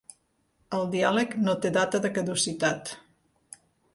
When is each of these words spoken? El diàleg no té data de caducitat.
El 0.77 0.87
diàleg 0.95 1.35
no 1.41 1.55
té 1.67 1.71
data 1.77 2.01
de 2.05 2.11
caducitat. 2.17 2.95